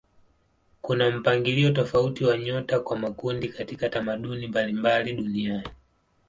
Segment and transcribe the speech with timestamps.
[0.81, 5.69] Kuna mpangilio tofauti wa nyota kwa makundi katika tamaduni mbalimbali duniani.